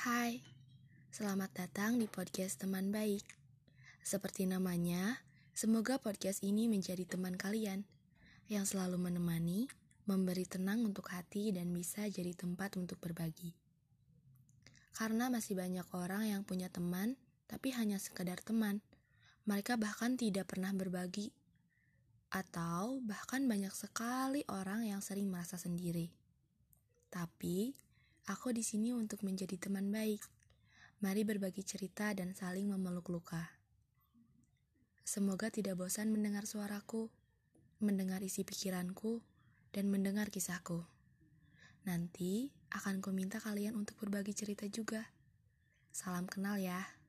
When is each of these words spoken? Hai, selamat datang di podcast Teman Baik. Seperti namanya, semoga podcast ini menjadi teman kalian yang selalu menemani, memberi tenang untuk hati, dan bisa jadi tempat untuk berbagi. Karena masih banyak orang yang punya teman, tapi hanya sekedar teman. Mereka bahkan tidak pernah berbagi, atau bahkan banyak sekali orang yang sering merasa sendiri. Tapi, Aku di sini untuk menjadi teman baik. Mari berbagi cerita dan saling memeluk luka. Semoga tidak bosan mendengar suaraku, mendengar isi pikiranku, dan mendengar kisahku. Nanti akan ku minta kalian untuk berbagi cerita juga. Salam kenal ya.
Hai, 0.00 0.40
selamat 1.12 1.60
datang 1.60 2.00
di 2.00 2.08
podcast 2.08 2.64
Teman 2.64 2.88
Baik. 2.88 3.20
Seperti 4.00 4.48
namanya, 4.48 5.20
semoga 5.52 6.00
podcast 6.00 6.40
ini 6.40 6.72
menjadi 6.72 7.04
teman 7.04 7.36
kalian 7.36 7.84
yang 8.48 8.64
selalu 8.64 8.96
menemani, 8.96 9.68
memberi 10.08 10.48
tenang 10.48 10.88
untuk 10.88 11.12
hati, 11.12 11.52
dan 11.52 11.68
bisa 11.76 12.08
jadi 12.08 12.32
tempat 12.32 12.80
untuk 12.80 12.96
berbagi. 12.96 13.52
Karena 14.96 15.28
masih 15.28 15.60
banyak 15.60 15.84
orang 15.92 16.32
yang 16.32 16.48
punya 16.48 16.72
teman, 16.72 17.20
tapi 17.44 17.68
hanya 17.76 18.00
sekedar 18.00 18.40
teman. 18.40 18.80
Mereka 19.44 19.76
bahkan 19.76 20.16
tidak 20.16 20.48
pernah 20.48 20.72
berbagi, 20.72 21.28
atau 22.32 23.04
bahkan 23.04 23.44
banyak 23.44 23.76
sekali 23.76 24.48
orang 24.48 24.80
yang 24.80 25.04
sering 25.04 25.28
merasa 25.28 25.60
sendiri. 25.60 26.08
Tapi, 27.12 27.76
Aku 28.30 28.54
di 28.54 28.62
sini 28.62 28.94
untuk 28.94 29.26
menjadi 29.26 29.58
teman 29.58 29.90
baik. 29.90 30.22
Mari 31.02 31.26
berbagi 31.26 31.66
cerita 31.66 32.14
dan 32.14 32.30
saling 32.30 32.70
memeluk 32.70 33.10
luka. 33.10 33.58
Semoga 35.02 35.50
tidak 35.50 35.82
bosan 35.82 36.14
mendengar 36.14 36.46
suaraku, 36.46 37.10
mendengar 37.82 38.22
isi 38.22 38.46
pikiranku, 38.46 39.18
dan 39.74 39.90
mendengar 39.90 40.30
kisahku. 40.30 40.86
Nanti 41.82 42.54
akan 42.70 43.02
ku 43.02 43.10
minta 43.10 43.42
kalian 43.42 43.74
untuk 43.74 43.98
berbagi 43.98 44.30
cerita 44.30 44.62
juga. 44.70 45.10
Salam 45.90 46.30
kenal 46.30 46.62
ya. 46.62 46.99